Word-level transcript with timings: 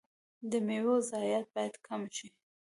د 0.51 0.51
میوو 0.67 0.95
ضایعات 1.09 1.47
باید 1.55 1.75
کم 1.85 2.01
شي. 2.15 2.27